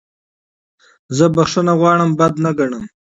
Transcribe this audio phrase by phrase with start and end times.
[1.17, 2.83] زه بخښنه غوښتل بد نه ګڼم.